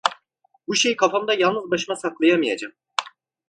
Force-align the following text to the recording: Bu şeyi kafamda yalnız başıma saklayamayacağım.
Bu 0.67 0.75
şeyi 0.75 0.95
kafamda 0.95 1.33
yalnız 1.33 1.71
başıma 1.71 1.95
saklayamayacağım. 1.95 2.73